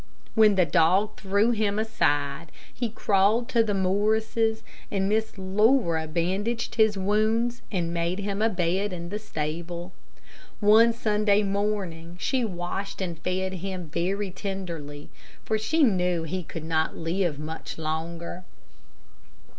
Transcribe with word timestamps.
When 0.33 0.55
the 0.55 0.65
dog 0.65 1.17
threw 1.17 1.51
him 1.51 1.77
aside, 1.77 2.51
he 2.73 2.89
crawled 2.89 3.47
to 3.49 3.63
the 3.63 3.75
Morrises, 3.75 4.63
and 4.89 5.07
Miss 5.07 5.37
Laura 5.37 6.07
bandaged 6.07 6.73
his 6.73 6.97
wounds, 6.97 7.61
and 7.71 7.93
made 7.93 8.17
him 8.17 8.41
a 8.41 8.49
bed 8.49 8.93
in 8.93 9.09
the 9.09 9.19
stable. 9.19 9.93
One 10.59 10.91
Sunday 10.91 11.43
morning 11.43 12.17
she 12.19 12.43
washed 12.43 12.99
and 12.99 13.19
fed 13.19 13.53
him 13.53 13.89
very 13.93 14.31
tenderly, 14.31 15.11
for 15.45 15.59
she 15.59 15.83
knew 15.83 16.23
he 16.23 16.41
could 16.41 16.65
not 16.65 16.97
live 16.97 17.37
much 17.37 17.77
longer. 17.77 18.43